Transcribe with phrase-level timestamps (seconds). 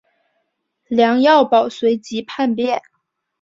[0.87, 2.81] 梁耀宝随即叛变。